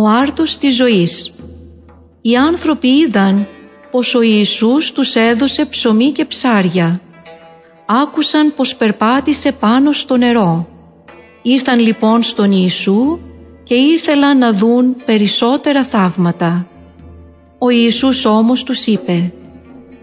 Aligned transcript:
Ο 0.00 0.08
άρτος 0.08 0.58
της 0.58 0.76
ζωής 0.76 1.32
Οι 2.20 2.36
άνθρωποι 2.36 2.88
είδαν 2.88 3.46
πως 3.90 4.14
ο 4.14 4.22
Ιησούς 4.22 4.92
τους 4.92 5.14
έδωσε 5.14 5.64
ψωμί 5.64 6.10
και 6.10 6.24
ψάρια. 6.24 7.00
Άκουσαν 7.86 8.52
πως 8.56 8.76
περπάτησε 8.76 9.52
πάνω 9.52 9.92
στο 9.92 10.16
νερό. 10.16 10.68
Ήρθαν 11.42 11.78
λοιπόν 11.78 12.22
στον 12.22 12.52
Ιησού 12.52 13.18
και 13.62 13.74
ήθελαν 13.74 14.38
να 14.38 14.52
δουν 14.52 14.96
περισσότερα 15.04 15.84
θαύματα. 15.84 16.66
Ο 17.58 17.70
Ιησούς 17.70 18.24
όμως 18.24 18.62
τους 18.62 18.86
είπε 18.86 19.32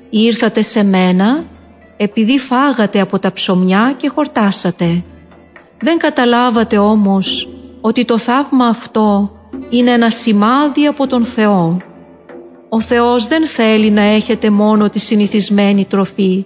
«Ήρθατε 0.09 0.61
σε 0.61 0.84
μένα 0.84 1.45
επειδή 1.98 2.39
φάγατε 2.39 3.00
από 3.00 3.20
τα 3.20 3.34
ψωμιά 3.34 3.93
και 3.98 4.09
χορτάσατε. 4.09 5.04
Δεν 5.79 5.98
καταλάβατε 5.98 6.77
όμως 6.77 7.50
ότι 7.82 8.05
το 8.05 8.18
θαύμα 8.18 8.66
αυτό 8.66 9.32
είναι 9.69 9.92
ένα 9.92 10.10
σημάδι 10.10 10.86
από 10.86 11.07
τον 11.07 11.25
Θεό. 11.25 11.78
Ο 12.69 12.82
Θεός 12.82 13.28
δεν 13.28 13.46
θέλει 13.46 13.89
να 13.89 14.01
έχετε 14.01 14.50
μόνο 14.50 14.89
τη 14.89 15.00
συνηθισμένη 15.00 15.86
τροφή. 15.86 16.46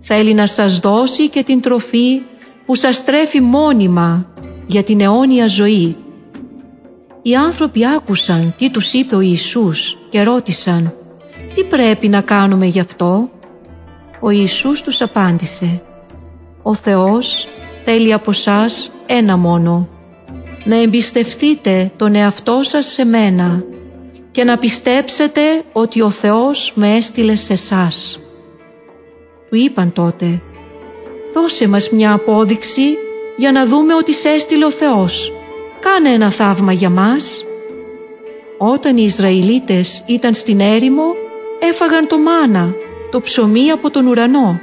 Θέλει 0.00 0.34
να 0.34 0.46
σας 0.46 0.78
δώσει 0.78 1.28
και 1.28 1.42
την 1.42 1.60
τροφή 1.60 2.22
που 2.66 2.74
σας 2.74 3.04
τρέφει 3.04 3.40
μόνιμα 3.40 4.26
για 4.66 4.82
την 4.82 5.00
αιώνια 5.00 5.46
ζωή. 5.46 5.96
Οι 7.22 7.34
άνθρωποι 7.34 7.86
άκουσαν 7.86 8.54
τι 8.58 8.70
τους 8.70 8.92
είπε 8.92 9.14
ο 9.14 9.20
Ιησούς 9.20 9.98
και 10.10 10.22
ρώτησαν 10.22 10.94
«Τι 11.54 11.64
πρέπει 11.64 12.08
να 12.08 12.20
κάνουμε 12.20 12.66
γι' 12.66 12.80
αυτό» 12.80 13.30
Ο 14.20 14.30
Ιησούς 14.30 14.82
τους 14.82 15.00
απάντησε 15.00 15.82
«Ο 16.62 16.74
Θεός 16.74 17.48
θέλει 17.84 18.12
από 18.12 18.32
σας 18.32 18.92
ένα 19.06 19.36
μόνο, 19.36 19.88
να 20.64 20.76
εμπιστευτείτε 20.76 21.92
τον 21.96 22.14
εαυτό 22.14 22.60
σας 22.62 22.86
σε 22.86 23.04
μένα 23.04 23.64
και 24.30 24.44
να 24.44 24.58
πιστέψετε 24.58 25.40
ότι 25.72 26.00
ο 26.00 26.10
Θεός 26.10 26.72
με 26.74 26.96
έστειλε 26.96 27.36
σε 27.36 27.56
σας». 27.56 28.20
Του 29.48 29.56
είπαν 29.56 29.92
τότε 29.92 30.40
«Δώσε 31.34 31.68
μας 31.68 31.90
μια 31.90 32.12
απόδειξη 32.12 32.96
για 33.36 33.52
να 33.52 33.66
δούμε 33.66 33.94
ότι 33.94 34.14
σε 34.14 34.28
έστειλε 34.28 34.64
ο 34.64 34.70
Θεός. 34.70 35.32
Κάνε 35.80 36.08
ένα 36.10 36.30
θαύμα 36.30 36.72
για 36.72 36.90
μας». 36.90 37.44
Όταν 38.58 38.96
οι 38.96 39.02
Ισραηλίτες 39.06 40.04
ήταν 40.06 40.34
στην 40.34 40.60
έρημο 40.60 41.04
έφαγαν 41.58 42.06
το 42.06 42.18
μάνα 42.18 42.74
το 43.10 43.20
ψωμί 43.20 43.70
από 43.70 43.90
τον 43.90 44.06
ουρανό. 44.06 44.60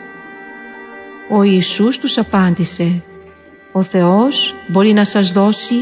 Ο 1.30 1.44
Ιησούς 1.44 1.97
τους 1.97 2.17
απάντησε 2.17 3.03
«Ο 3.80 3.83
Θεός 3.83 4.55
μπορεί 4.67 4.94
να 4.94 5.05
σας 5.05 5.31
δώσει 5.31 5.75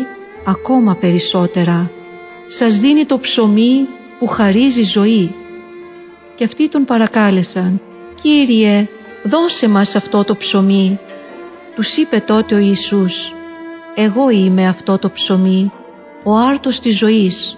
ακόμα 0.46 0.96
περισσότερα. 0.96 1.92
Σας 2.48 2.80
δίνει 2.80 3.06
το 3.06 3.20
ψωμί 3.20 3.88
που 4.20 4.28
χαρίζει 4.28 4.84
ζωή». 4.84 5.36
Και 6.36 6.44
αυτοί 6.44 6.70
τον 6.70 6.86
παρακάλεσαν 6.86 7.82
«Κύριε, 8.22 8.88
δώσε 9.24 9.68
μας 9.68 9.96
αυτό 9.96 10.24
το 10.24 10.36
ψωμί». 10.36 11.00
Τους 11.76 11.98
είπε 11.98 12.20
τότε 12.20 12.56
ο 12.56 12.58
Ιησούς 12.58 13.34
«Εγώ 13.96 14.30
είμαι 14.30 14.68
αυτό 14.68 14.98
το 14.98 15.10
ψωμί, 15.10 15.72
ο 16.24 16.36
άρτος 16.38 16.80
της 16.80 16.98
ζωής. 16.98 17.58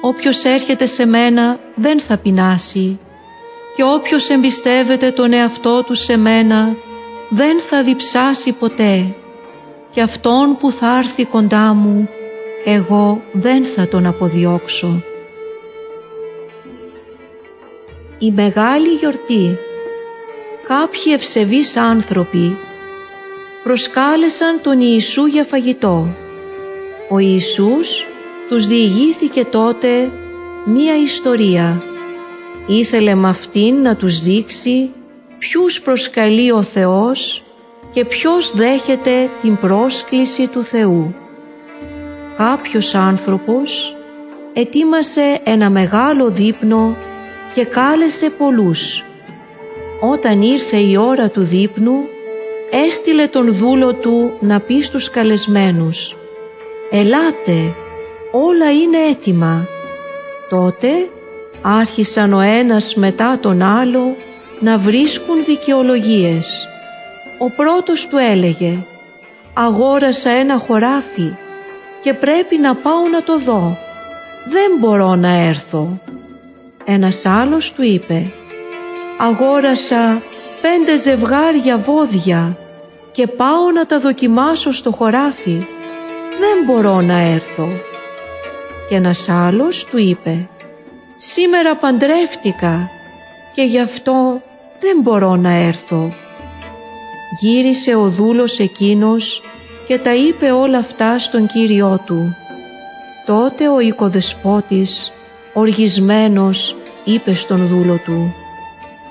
Όποιος 0.00 0.44
έρχεται 0.44 0.86
σε 0.86 1.06
μένα 1.06 1.58
δεν 1.74 2.00
θα 2.00 2.16
πεινάσει 2.16 2.98
και 3.76 3.84
όποιος 3.84 4.28
εμπιστεύεται 4.28 5.10
τον 5.10 5.32
εαυτό 5.32 5.82
του 5.82 5.94
σε 5.94 6.16
μένα 6.16 6.74
δεν 7.28 7.60
θα 7.60 7.82
διψάσει 7.82 8.52
ποτέ 8.52 9.14
και 9.92 10.00
αυτόν 10.00 10.56
που 10.56 10.70
θα 10.70 10.98
έρθει 10.98 11.24
κοντά 11.24 11.74
μου 11.74 12.08
εγώ 12.64 13.22
δεν 13.32 13.64
θα 13.64 13.88
τον 13.88 14.06
αποδιώξω. 14.06 15.02
Η 18.18 18.30
Μεγάλη 18.30 18.88
Γιορτή 18.88 19.58
Κάποιοι 20.70 21.12
ευσεβείς 21.14 21.76
άνθρωποι 21.76 22.56
προσκάλεσαν 23.62 24.60
τον 24.62 24.80
Ιησού 24.80 25.26
για 25.26 25.44
φαγητό. 25.44 26.14
Ο 27.08 27.18
Ιησούς 27.18 28.06
τους 28.48 28.66
διηγήθηκε 28.66 29.44
τότε 29.44 30.10
μία 30.64 30.96
ιστορία 30.96 31.82
ήθελε 32.66 33.14
με 33.14 33.28
αυτήν 33.28 33.74
να 33.74 33.96
τους 33.96 34.22
δείξει 34.22 34.90
ποιους 35.38 35.80
προσκαλεί 35.80 36.52
ο 36.52 36.62
Θεός 36.62 37.44
και 37.92 38.04
ποιος 38.04 38.54
δέχεται 38.56 39.28
την 39.42 39.56
πρόσκληση 39.56 40.46
του 40.46 40.62
Θεού. 40.62 41.14
Κάποιος 42.36 42.94
άνθρωπος 42.94 43.96
ετοίμασε 44.52 45.40
ένα 45.44 45.70
μεγάλο 45.70 46.30
δείπνο 46.30 46.96
και 47.54 47.64
κάλεσε 47.64 48.30
πολλούς. 48.30 49.04
Όταν 50.00 50.42
ήρθε 50.42 50.76
η 50.76 50.96
ώρα 50.96 51.28
του 51.28 51.44
δείπνου, 51.44 51.94
έστειλε 52.70 53.26
τον 53.26 53.54
δούλο 53.54 53.92
του 53.92 54.32
να 54.40 54.60
πει 54.60 54.80
στους 54.80 55.10
καλεσμένους 55.10 56.16
«Ελάτε, 56.90 57.74
όλα 58.32 58.72
είναι 58.72 58.98
έτοιμα». 59.10 59.66
Τότε 60.48 60.88
άρχισαν 61.62 62.32
ο 62.32 62.40
ένας 62.40 62.94
μετά 62.94 63.38
τον 63.40 63.62
άλλο 63.62 64.16
να 64.60 64.78
βρίσκουν 64.78 65.44
δικαιολογίες. 65.44 66.69
Ο 67.42 67.50
πρώτος 67.50 68.06
του 68.06 68.16
έλεγε 68.16 68.78
«Αγόρασα 69.54 70.30
ένα 70.30 70.58
χωράφι 70.58 71.32
και 72.02 72.14
πρέπει 72.14 72.58
να 72.58 72.74
πάω 72.74 73.08
να 73.12 73.22
το 73.22 73.38
δω. 73.38 73.76
Δεν 74.48 74.78
μπορώ 74.78 75.14
να 75.14 75.34
έρθω». 75.34 75.98
Ένας 76.84 77.26
άλλος 77.26 77.72
του 77.72 77.82
είπε 77.82 78.22
«Αγόρασα 79.18 80.22
πέντε 80.62 80.96
ζευγάρια 80.96 81.78
βόδια 81.78 82.56
και 83.12 83.26
πάω 83.26 83.70
να 83.74 83.86
τα 83.86 83.98
δοκιμάσω 83.98 84.72
στο 84.72 84.90
χωράφι. 84.90 85.66
Δεν 86.38 86.64
μπορώ 86.66 87.00
να 87.00 87.18
έρθω». 87.18 87.68
Και 88.88 88.94
ένας 88.94 89.28
άλλος 89.28 89.84
του 89.84 89.98
είπε 89.98 90.48
σήμερα 91.18 91.74
παντρεύτηκα 91.74 92.88
και 93.54 93.62
γι' 93.62 93.80
αυτό 93.80 94.42
δεν 94.80 95.00
μπορώ 95.02 95.36
να 95.36 95.50
έρθω. 95.50 96.12
Γύρισε 97.38 97.94
ο 97.94 98.08
δούλος 98.08 98.58
εκείνος 98.58 99.42
και 99.86 99.98
τα 99.98 100.14
είπε 100.14 100.50
όλα 100.50 100.78
αυτά 100.78 101.18
στον 101.18 101.46
Κύριό 101.46 102.02
του. 102.06 102.36
Τότε 103.26 103.68
ο 103.68 103.80
οικοδεσπότης, 103.80 105.12
οργισμένος, 105.52 106.76
είπε 107.04 107.34
στον 107.34 107.66
δούλο 107.66 108.00
του 108.04 108.34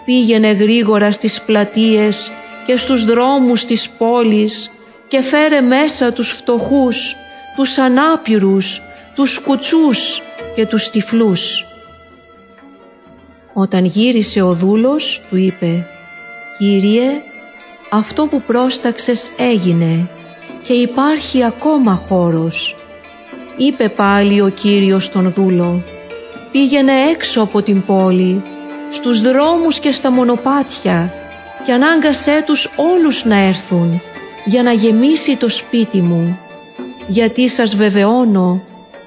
«Πήγαινε 0.05 0.51
γρήγορα 0.51 1.11
στις 1.11 1.41
πλατείες 1.41 2.31
και 2.65 2.75
στους 2.75 3.05
δρόμους 3.05 3.65
της 3.65 3.89
πόλης 3.89 4.71
και 5.07 5.21
φέρε 5.21 5.61
μέσα 5.61 6.13
τους 6.13 6.29
φτωχούς, 6.29 7.15
τους 7.55 7.77
ανάπηρους, 7.77 8.81
τους 9.15 9.39
κουτσούς 9.39 10.21
και 10.55 10.65
τους 10.65 10.89
τυφλούς». 10.89 11.65
Όταν 13.53 13.85
γύρισε 13.85 14.41
ο 14.41 14.53
δούλος 14.53 15.21
του 15.29 15.37
είπε 15.37 15.85
«Κύριε, 16.57 17.21
αυτό 17.89 18.25
που 18.25 18.41
πρόσταξες 18.41 19.31
έγινε 19.37 20.09
και 20.63 20.73
υπάρχει 20.73 21.43
ακόμα 21.43 22.03
χώρος». 22.07 22.75
Είπε 23.57 23.89
πάλι 23.89 24.41
ο 24.41 24.49
Κύριος 24.49 25.09
τον 25.11 25.31
δούλο 25.31 25.83
«Πήγαινε 26.51 26.93
έξω 27.11 27.41
από 27.41 27.61
την 27.61 27.85
πόλη, 27.85 28.41
στους 28.89 29.21
δρόμους 29.21 29.79
και 29.79 29.91
στα 29.91 30.11
μονοπάτια 30.11 31.13
και 31.65 31.71
ανάγκασέ 31.71 32.43
τους 32.45 32.69
όλους 32.75 33.25
να 33.25 33.35
έρθουν 33.35 34.01
για 34.45 34.63
να 34.63 34.71
γεμίσει 34.71 35.35
το 35.35 35.49
σπίτι 35.49 36.01
μου, 36.01 36.39
γιατί 37.07 37.49
σας 37.49 37.75
βεβαιώνω 37.75 38.61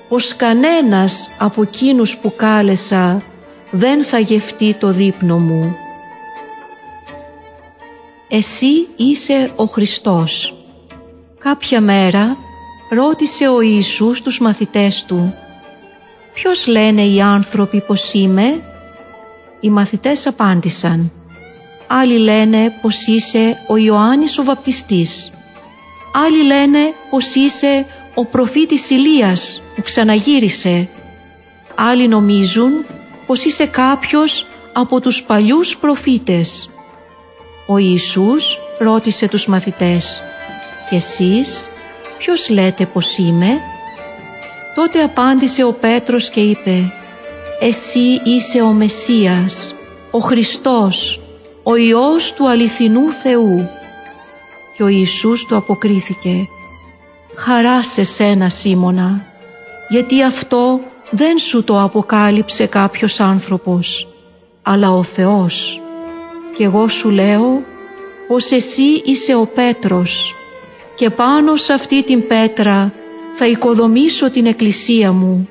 πως 0.09 0.37
κανένας 0.37 1.31
από 1.39 1.63
εκείνους 1.63 2.17
που 2.17 2.33
κάλεσα 2.37 3.23
δεν 3.71 4.05
θα 4.05 4.19
γευτεί 4.19 4.75
το 4.75 4.89
δείπνο 4.91 5.39
μου. 5.39 5.77
Εσύ 8.35 8.87
είσαι 8.97 9.53
ο 9.57 9.65
Χριστός. 9.65 10.55
Κάποια 11.39 11.81
μέρα 11.81 12.37
ρώτησε 12.91 13.49
ο 13.49 13.61
Ιησούς 13.61 14.23
τους 14.23 14.41
μαθητές 14.41 15.05
του 15.09 15.35
«Ποιος 16.35 16.67
λένε 16.67 17.03
οι 17.03 17.21
άνθρωποι 17.21 17.81
πως 17.81 18.13
είμαι» 18.13 18.63
Οι 19.61 19.71
μαθητές 19.71 20.27
απάντησαν 20.27 21.13
«Άλλοι 21.87 22.19
λένε 22.19 22.73
πως 22.83 23.07
είσαι 23.07 23.59
ο 23.69 23.77
Ιωάννης 23.77 24.39
ο 24.39 24.43
Βαπτιστής» 24.43 25.33
Άλλοι 26.13 26.43
λένε 26.43 26.95
πως 27.11 27.35
είσαι 27.35 27.87
ο 28.15 28.25
προφήτης 28.25 28.91
Ηλίας 28.91 29.63
που 29.75 29.83
ξαναγύρισε 29.83 30.89
Άλλοι 31.75 32.09
νομίζουν 32.09 32.85
πως 33.27 33.45
είσαι 33.45 33.67
κάποιος 33.67 34.47
από 34.73 35.01
τους 35.01 35.23
παλιούς 35.23 35.77
προφήτες. 35.77 36.72
Ο 37.67 37.79
Ιησούς 37.79 38.59
ρώτησε 38.79 39.29
τους 39.29 39.47
μαθητές 39.47 40.23
«Και 40.91 40.97
εσείς 40.97 41.69
ποιος 42.19 42.49
λέτε 42.49 42.87
πως 42.87 43.19
είμαι» 43.19 43.49
Τότε 44.75 45.03
απάντησε 45.03 45.65
ο 45.65 45.73
Πέτρος 45.73 46.31
και 46.31 46.41
είπε 46.41 46.93
«Εσύ 47.61 48.21
είσαι 48.25 48.61
ο 48.63 48.73
Μεσσίας, 48.73 49.75
ο 50.11 50.19
Χριστός, 50.19 51.21
ο 51.63 51.77
Υιός 51.77 52.33
του 52.33 52.49
αληθινού 52.49 53.11
Θεού». 53.11 53.69
Και 54.77 54.83
ο 54.83 54.89
Ιησούς 54.89 55.45
του 55.47 55.57
αποκρίθηκε 55.57 56.49
«Χαρά 57.35 57.83
σε 57.83 58.05
σένα 58.05 58.49
Σίμωνα, 58.49 59.25
γιατί 59.89 60.23
αυτό 60.23 60.81
δεν 61.11 61.39
σου 61.39 61.65
το 61.65 61.81
αποκάλυψε 61.81 62.67
κάποιος 62.67 63.21
άνθρωπος, 63.21 64.09
αλλά 64.63 64.93
ο 64.93 65.03
Θεός. 65.03 65.81
Και 66.57 66.65
εγώ 66.65 66.89
σου 66.89 67.11
λέω 67.11 67.63
πως 68.29 68.51
εσύ 68.51 69.03
είσαι 69.05 69.35
ο 69.35 69.49
Πέτρος 69.55 70.35
και 70.95 71.11
πάνω 71.11 71.55
σε 71.55 71.73
αυτή 71.73 72.03
την 72.03 72.27
πέτρα 72.27 72.93
θα 73.35 73.47
οικοδομήσω 73.47 74.31
την 74.31 74.47
εκκλησία 74.47 75.13
μου 75.13 75.49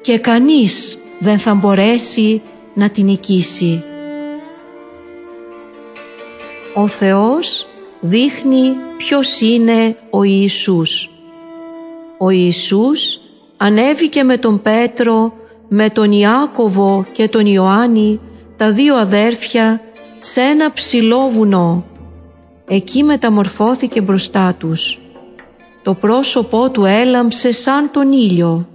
και 0.00 0.18
κανείς 0.18 0.98
δεν 1.18 1.38
θα 1.38 1.54
μπορέσει 1.54 2.42
να 2.74 2.90
την 2.90 3.04
νικήσει. 3.04 3.82
Ο 6.74 6.86
Θεός 6.86 7.66
δείχνει 8.00 8.74
ποιος 8.96 9.40
είναι 9.40 9.96
ο 10.10 10.22
Ιησούς. 10.22 11.10
Ο 12.18 12.30
Ιησούς 12.30 13.20
ανέβηκε 13.56 14.22
με 14.22 14.36
τον 14.36 14.62
Πέτρο, 14.62 15.32
με 15.68 15.90
τον 15.90 16.12
Ιάκωβο 16.12 17.04
και 17.12 17.28
τον 17.28 17.46
Ιωάννη, 17.46 18.20
τα 18.56 18.70
δύο 18.70 18.96
αδέρφια, 18.96 19.80
σε 20.18 20.40
ένα 20.40 20.72
ψηλό 20.72 21.28
βουνό. 21.28 21.84
Εκεί 22.68 23.02
μεταμορφώθηκε 23.02 24.00
μπροστά 24.00 24.54
τους. 24.58 25.00
Το 25.82 25.94
πρόσωπό 25.94 26.70
του 26.70 26.84
έλαμψε 26.84 27.52
σαν 27.52 27.90
τον 27.92 28.12
ήλιο 28.12 28.68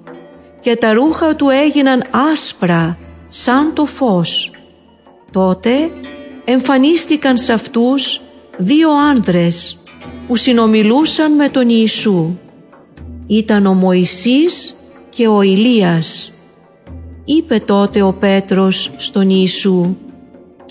και 0.61 0.75
τα 0.75 0.93
ρούχα 0.93 1.35
του 1.35 1.49
έγιναν 1.49 2.03
άσπρα 2.31 2.97
σαν 3.27 3.73
το 3.73 3.85
φως. 3.85 4.51
Τότε 5.31 5.91
εμφανίστηκαν 6.45 7.37
σε 7.37 7.53
αυτούς 7.53 8.21
δύο 8.57 8.91
άνδρες 8.91 9.79
που 10.27 10.35
συνομιλούσαν 10.35 11.31
με 11.31 11.49
τον 11.49 11.69
Ιησού 11.69 12.37
ήταν 13.27 13.65
ο 13.65 13.73
Μωυσής 13.73 14.75
και 15.09 15.27
ο 15.27 15.41
Ηλίας. 15.41 16.33
Είπε 17.25 17.59
τότε 17.59 18.01
ο 18.01 18.13
Πέτρος 18.13 18.91
στον 18.95 19.29
Ιησού 19.29 19.97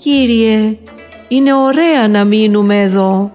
«Κύριε, 0.03 0.77
είναι 1.27 1.53
ωραία 1.53 2.07
να 2.07 2.23
μείνουμε 2.23 2.81
εδώ. 2.81 3.31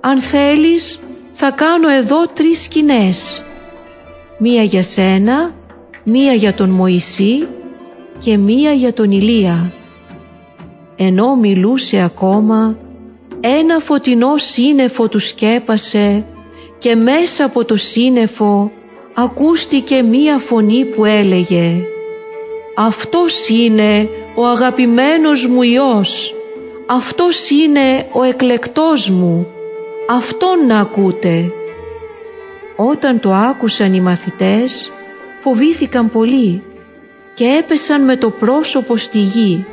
Αν 0.00 0.20
θέλεις 0.20 1.00
θα 1.32 1.50
κάνω 1.50 1.88
εδώ 1.88 2.26
τρεις 2.26 2.62
σκηνές. 2.62 3.42
Μία 4.38 4.62
για 4.62 4.82
σένα, 4.82 5.54
μία 6.04 6.32
για 6.32 6.54
τον 6.54 6.70
Μωυσή 6.70 7.46
και 8.18 8.36
μία 8.36 8.72
για 8.72 8.92
τον 8.92 9.10
Ηλία». 9.10 9.72
Ενώ 10.96 11.36
μιλούσε 11.36 12.00
ακόμα, 12.02 12.76
ένα 13.40 13.78
φωτεινό 13.78 14.36
σύννεφο 14.36 15.08
του 15.08 15.18
σκέπασε 15.18 16.24
και 16.78 16.94
μέσα 16.94 17.44
από 17.44 17.64
το 17.64 17.76
σύννεφο 17.76 18.70
ακούστηκε 19.14 20.02
μία 20.02 20.38
φωνή 20.38 20.84
που 20.84 21.04
έλεγε 21.04 21.84
«Αυτός 22.82 23.48
είναι 23.48 24.08
ο 24.34 24.46
αγαπημένος 24.46 25.46
μου 25.46 25.62
Υιός, 25.62 26.34
αυτός 26.86 27.50
είναι 27.50 28.06
ο 28.12 28.22
εκλεκτός 28.22 29.10
μου, 29.10 29.48
αυτόν 30.10 30.66
να 30.66 30.80
ακούτε». 30.80 31.52
Όταν 32.76 33.20
το 33.20 33.34
άκουσαν 33.34 33.94
οι 33.94 34.00
μαθητές 34.00 34.92
φοβήθηκαν 35.42 36.10
πολύ 36.10 36.62
και 37.34 37.44
έπεσαν 37.44 38.04
με 38.04 38.16
το 38.16 38.30
πρόσωπο 38.30 38.96
στη 38.96 39.18
γη. 39.18 39.66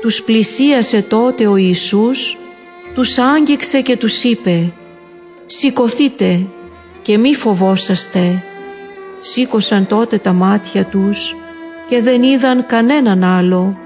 Τους 0.00 0.22
πλησίασε 0.22 1.02
τότε 1.02 1.46
ο 1.46 1.56
Ιησούς, 1.56 2.38
τους 2.94 3.18
άγγιξε 3.18 3.80
και 3.80 3.96
τους 3.96 4.22
είπε 4.22 4.72
«Σηκωθείτε 5.46 6.40
και 7.02 7.18
μη 7.18 7.34
φοβόσαστε». 7.34 8.44
Σήκωσαν 9.20 9.86
τότε 9.86 10.18
τα 10.18 10.32
μάτια 10.32 10.84
τους 10.84 11.36
και 11.94 12.02
δεν 12.02 12.22
είδαν 12.22 12.66
κανέναν 12.66 13.24
άλλο 13.24 13.76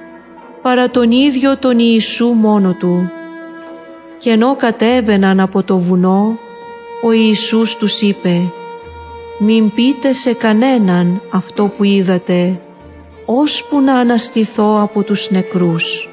παρά 0.62 0.90
τον 0.90 1.10
ίδιο 1.10 1.56
τον 1.56 1.78
Ιησού 1.78 2.26
μόνο 2.26 2.72
του. 2.72 3.10
Και 4.19 4.31
ενώ 4.31 4.56
κατέβαιναν 4.56 5.40
από 5.40 5.62
το 5.62 5.78
βουνό, 5.78 6.38
ο 7.02 7.12
Ιησούς 7.12 7.76
τους 7.76 8.00
είπε 8.00 8.40
«Μην 9.38 9.72
πείτε 9.75 10.12
σε 10.12 10.32
κανέναν 10.32 11.22
αυτό 11.31 11.72
που 11.76 11.84
είδατε, 11.84 12.60
ώσπου 13.25 13.81
να 13.81 13.94
αναστηθώ 13.94 14.81
από 14.82 15.02
τους 15.02 15.31
νεκρούς». 15.31 16.08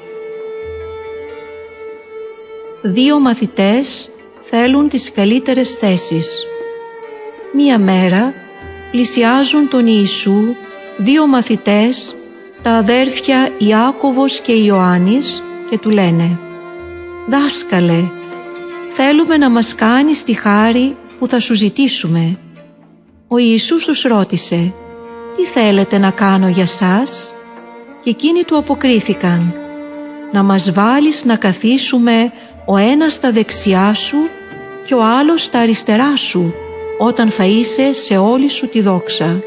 Δύο 2.82 3.18
μαθητές 3.18 4.08
θέλουν 4.40 4.88
τις 4.88 5.12
καλύτερες 5.12 5.74
θέσεις. 5.74 6.46
Μία 7.52 7.78
μέρα 7.78 8.34
πλησιάζουν 8.90 9.68
τον 9.68 9.86
Ιησού 9.86 10.54
δύο 10.96 11.26
μαθητές, 11.26 12.16
τα 12.62 12.70
αδέρφια 12.70 13.50
Ιάκωβος 13.58 14.40
και 14.40 14.52
Ιωάννης 14.52 15.42
και 15.70 15.78
του 15.78 15.90
λένε 15.90 16.38
«Δάσκαλε, 17.28 18.04
θέλουμε 18.92 19.36
να 19.36 19.50
μας 19.50 19.74
κάνεις 19.74 20.24
τη 20.24 20.32
χάρη 20.32 20.96
που 21.18 21.26
θα 21.26 21.40
σου 21.40 21.54
ζητήσουμε». 21.54 22.38
Ο 23.28 23.38
Ιησούς 23.38 23.84
τους 23.84 24.02
ρώτησε 24.02 24.74
«Τι 25.36 25.44
θέλετε 25.44 25.98
να 25.98 26.10
κάνω 26.10 26.48
για 26.48 26.66
σας» 26.66 27.34
και 28.02 28.10
εκείνοι 28.10 28.42
του 28.42 28.56
αποκρίθηκαν 28.56 29.54
«Να 30.32 30.42
μας 30.42 30.72
βάλεις 30.72 31.24
να 31.24 31.36
καθίσουμε 31.36 32.32
ο 32.66 32.76
ένας 32.76 33.12
στα 33.12 33.32
δεξιά 33.32 33.94
σου 33.94 34.16
και 34.86 34.94
ο 34.94 35.04
άλλος 35.04 35.42
στα 35.42 35.58
αριστερά 35.58 36.16
σου 36.16 36.54
όταν 36.98 37.30
θα 37.30 37.44
είσαι 37.44 37.92
σε 37.92 38.16
όλη 38.16 38.48
σου 38.48 38.68
τη 38.68 38.80
δόξα. 38.80 39.42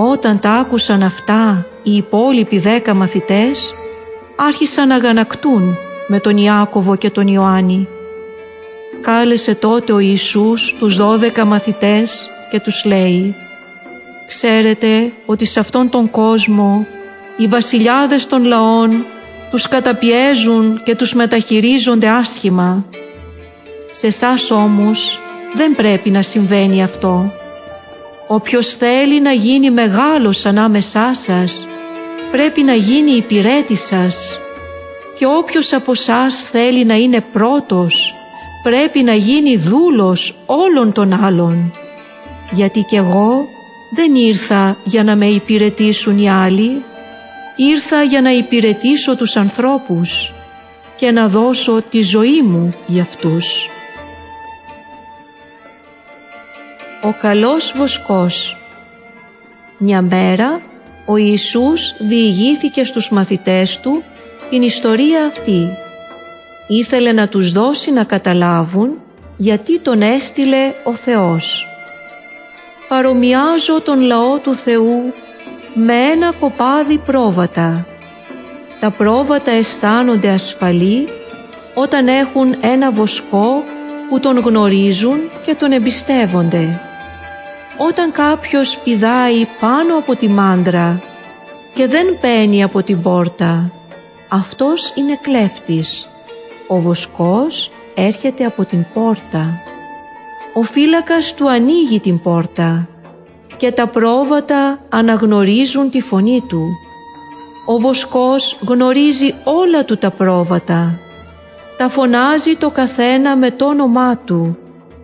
Όταν 0.00 0.40
τα 0.40 0.50
άκουσαν 0.50 1.02
αυτά 1.02 1.66
οι 1.82 1.96
υπόλοιποι 1.96 2.58
δέκα 2.58 2.94
μαθητές 2.94 3.74
άρχισαν 4.36 4.88
να 4.88 4.96
γανακτούν 4.96 5.76
με 6.06 6.18
τον 6.18 6.36
Ιάκωβο 6.36 6.96
και 6.96 7.10
τον 7.10 7.26
Ιωάννη. 7.26 7.88
Κάλεσε 9.00 9.54
τότε 9.54 9.92
ο 9.92 9.98
Ιησούς 9.98 10.74
τους 10.78 10.96
δώδεκα 10.96 11.44
μαθητές 11.44 12.30
και 12.50 12.60
τους 12.60 12.84
λέει 12.84 13.34
«Ξέρετε 14.28 15.12
ότι 15.26 15.44
σε 15.44 15.60
αυτόν 15.60 15.88
τον 15.88 16.10
κόσμο 16.10 16.86
οι 17.36 17.46
βασιλιάδες 17.46 18.26
των 18.26 18.44
λαών 18.44 19.04
τους 19.50 19.68
καταπιέζουν 19.68 20.80
και 20.84 20.96
τους 20.96 21.14
μεταχειρίζονται 21.14 22.08
άσχημα. 22.08 22.84
Σε 23.90 24.06
εσάς 24.06 24.50
όμως 24.50 25.20
δεν 25.54 25.74
πρέπει 25.76 26.10
να 26.10 26.22
συμβαίνει 26.22 26.82
αυτό. 26.82 27.32
Όποιος 28.30 28.76
θέλει 28.76 29.20
να 29.20 29.32
γίνει 29.32 29.70
μεγάλος 29.70 30.46
ανάμεσά 30.46 31.14
σας, 31.14 31.66
πρέπει 32.30 32.62
να 32.62 32.74
γίνει 32.74 33.10
υπηρέτη 33.10 33.76
σας. 33.76 34.40
Και 35.18 35.26
όποιος 35.26 35.72
από 35.72 35.92
εσά 35.92 36.30
θέλει 36.30 36.84
να 36.84 36.94
είναι 36.94 37.24
πρώτος, 37.32 38.14
πρέπει 38.62 39.02
να 39.02 39.14
γίνει 39.14 39.56
δούλος 39.56 40.36
όλων 40.46 40.92
των 40.92 41.24
άλλων. 41.24 41.72
Γιατί 42.52 42.84
κι 42.88 42.96
εγώ 42.96 43.44
δεν 43.96 44.14
ήρθα 44.14 44.76
για 44.84 45.04
να 45.04 45.16
με 45.16 45.26
υπηρετήσουν 45.26 46.18
οι 46.18 46.30
άλλοι, 46.30 46.82
ήρθα 47.56 48.02
για 48.02 48.20
να 48.20 48.30
υπηρετήσω 48.30 49.16
τους 49.16 49.36
ανθρώπους 49.36 50.32
και 50.96 51.10
να 51.10 51.28
δώσω 51.28 51.82
τη 51.90 52.02
ζωή 52.02 52.42
μου 52.42 52.74
για 52.86 53.02
αυτούς. 53.02 53.68
Ο 57.02 57.12
καλός 57.20 57.72
βοσκός 57.76 58.56
Μια 59.78 60.02
μέρα 60.02 60.60
ο 61.06 61.16
Ιησούς 61.16 61.94
διηγήθηκε 61.98 62.84
στους 62.84 63.10
μαθητές 63.10 63.80
του 63.80 64.02
την 64.50 64.62
ιστορία 64.62 65.24
αυτή. 65.24 65.68
Ήθελε 66.68 67.12
να 67.12 67.28
τους 67.28 67.52
δώσει 67.52 67.92
να 67.92 68.04
καταλάβουν 68.04 69.00
γιατί 69.36 69.78
τον 69.78 70.02
έστειλε 70.02 70.72
ο 70.84 70.94
Θεός. 70.94 71.66
Παρομοιάζω 72.88 73.80
τον 73.80 74.00
λαό 74.00 74.38
του 74.38 74.54
Θεού 74.54 75.12
με 75.74 75.94
ένα 75.94 76.32
κοπάδι 76.40 76.98
πρόβατα. 76.98 77.86
Τα 78.80 78.90
πρόβατα 78.90 79.50
αισθάνονται 79.50 80.28
ασφαλή 80.28 81.08
όταν 81.74 82.08
έχουν 82.08 82.56
ένα 82.60 82.90
βοσκό 82.90 83.64
που 84.08 84.20
τον 84.20 84.38
γνωρίζουν 84.38 85.18
και 85.46 85.54
τον 85.54 85.72
εμπιστεύονται. 85.72 86.87
Όταν 87.80 88.12
κάποιος 88.12 88.78
πηδάει 88.78 89.46
πάνω 89.60 89.98
από 89.98 90.16
τη 90.16 90.28
μάντρα 90.28 91.02
και 91.74 91.86
δεν 91.86 92.06
μπαίνει 92.20 92.62
από 92.62 92.82
την 92.82 93.02
πόρτα, 93.02 93.70
αυτός 94.28 94.92
είναι 94.94 95.18
κλέφτης. 95.22 96.08
Ο 96.68 96.80
βοσκός 96.80 97.70
έρχεται 97.94 98.44
από 98.44 98.64
την 98.64 98.86
πόρτα. 98.94 99.60
Ο 100.54 100.62
φύλακας 100.62 101.34
του 101.34 101.50
ανοίγει 101.50 102.00
την 102.00 102.20
πόρτα 102.20 102.88
και 103.56 103.72
τα 103.72 103.86
πρόβατα 103.86 104.78
αναγνωρίζουν 104.88 105.90
τη 105.90 106.00
φωνή 106.00 106.42
του. 106.48 106.68
Ο 107.66 107.78
βοσκός 107.78 108.58
γνωρίζει 108.66 109.34
όλα 109.44 109.84
του 109.84 109.98
τα 109.98 110.10
πρόβατα. 110.10 110.98
Τα 111.76 111.88
φωνάζει 111.88 112.56
το 112.56 112.70
καθένα 112.70 113.36
με 113.36 113.50
το 113.50 113.66
όνομά 113.66 114.16
του 114.16 114.58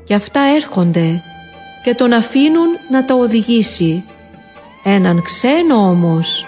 και 0.05 0.15
αυτά 0.15 0.41
έρχονται 0.41 1.23
και 1.85 1.95
τον 1.95 2.13
αφήνουν 2.13 2.69
να 2.91 3.05
τα 3.05 3.15
οδηγήσει. 3.15 4.05
Έναν 4.85 5.23
ξένο 5.23 5.75
όμως 5.75 6.47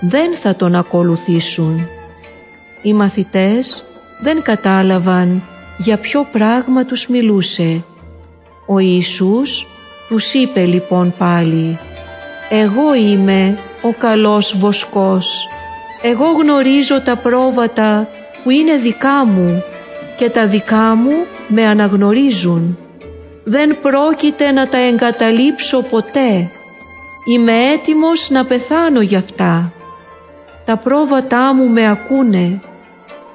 δεν 0.00 0.34
θα 0.34 0.54
τον 0.54 0.74
ακολουθήσουν. 0.74 1.88
Οι 2.82 2.92
μαθητές 2.92 3.84
δεν 4.22 4.42
κατάλαβαν 4.42 5.42
για 5.78 5.96
ποιο 5.96 6.26
πράγμα 6.32 6.84
τους 6.84 7.06
μιλούσε. 7.06 7.84
Ο 8.66 8.78
Ιησούς 8.78 9.66
τους 10.08 10.34
είπε 10.34 10.64
λοιπόν 10.64 11.14
πάλι 11.18 11.78
«Εγώ 12.50 12.94
είμαι 12.94 13.58
ο 13.82 13.92
καλός 13.92 14.54
βοσκός. 14.58 15.48
Εγώ 16.02 16.24
γνωρίζω 16.42 17.00
τα 17.00 17.16
πρόβατα 17.16 18.08
που 18.42 18.50
είναι 18.50 18.76
δικά 18.76 19.26
μου 19.26 19.62
και 20.18 20.30
τα 20.30 20.46
δικά 20.46 20.94
μου 20.94 21.12
με 21.48 21.64
αναγνωρίζουν. 21.64 22.78
Δεν 23.48 23.80
πρόκειται 23.80 24.50
να 24.50 24.68
τα 24.68 24.78
εγκαταλείψω 24.78 25.82
ποτέ. 25.82 26.50
Είμαι 27.24 27.52
έτοιμος 27.72 28.30
να 28.30 28.44
πεθάνω 28.44 29.00
γι' 29.00 29.16
αυτά. 29.16 29.72
Τα 30.64 30.76
πρόβατά 30.76 31.54
μου 31.54 31.68
με 31.68 31.90
ακούνε. 31.90 32.60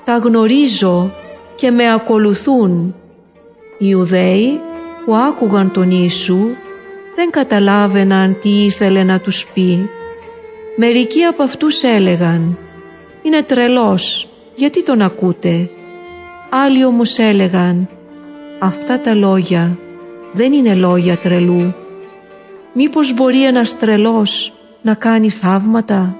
Τα 0.04 0.18
γνωρίζω 0.18 1.12
και 1.56 1.72
με 1.72 1.94
ακολουθούν. 1.94 2.96
Οι 3.78 3.86
Ιουδαίοι 3.90 4.60
που 5.06 5.16
άκουγαν 5.16 5.72
τον 5.72 5.92
Ιησού 5.92 6.48
δεν 7.16 7.30
καταλάβαιναν 7.30 8.38
τι 8.42 8.64
ήθελε 8.64 9.04
να 9.04 9.20
τους 9.20 9.46
πει. 9.54 9.90
Μερικοί 10.76 11.24
από 11.24 11.44
αυτούς 11.44 11.84
έλεγαν 11.84 12.58
«Είναι 13.22 13.42
τρελός, 13.42 14.30
γιατί 14.56 14.84
τον 14.84 15.02
ακούτε» 15.02 15.70
Άλλοι 16.50 16.86
όμως 16.86 17.20
έλεγαν 17.20 17.90
«Αυτά 18.60 19.00
τα 19.00 19.14
λόγια 19.14 19.78
δεν 20.34 20.54
είναι 20.54 20.76
λόγια 20.76 21.18
τρελού. 21.18 21.74
Μήπως 22.74 23.14
μπορεί 23.14 23.46
ένας 23.46 23.78
τρελός 23.78 24.54
να 24.82 24.94
κάνει 24.94 25.30
θαύματα» 25.30 26.16